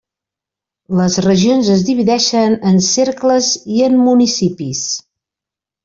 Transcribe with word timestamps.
Les 0.99 1.17
regions 1.25 1.69
es 1.75 1.85
divideixen 1.91 2.57
en 2.73 2.83
cercles 2.91 3.53
i 3.79 3.87
en 3.91 4.03
municipis. 4.11 4.85